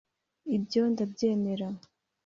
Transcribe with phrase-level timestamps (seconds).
[0.55, 1.67] Ibyo ndabyemera